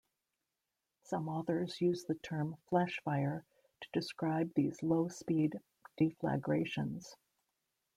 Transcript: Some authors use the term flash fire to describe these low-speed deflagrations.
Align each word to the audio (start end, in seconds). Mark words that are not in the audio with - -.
Some 1.03 1.29
authors 1.29 1.79
use 1.79 2.05
the 2.05 2.15
term 2.15 2.57
flash 2.69 2.99
fire 3.03 3.45
to 3.81 3.89
describe 3.93 4.51
these 4.55 4.81
low-speed 4.81 5.59
deflagrations. 5.95 7.13